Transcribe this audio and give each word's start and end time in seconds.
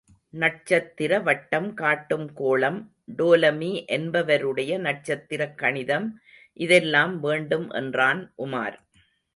நட்சத்திர 0.33 1.19
வட்டம் 1.19 1.77
காட்டும்கோளம், 1.77 2.79
டோலமி 3.17 3.85
என்பவருடைய 3.89 4.79
நட்சத்திரக் 4.79 5.57
கணிதம் 5.57 6.07
இதெல்லாம் 6.59 7.19
வேண்டும் 7.19 7.69
என்றான் 7.69 8.33
உமார். 8.37 8.77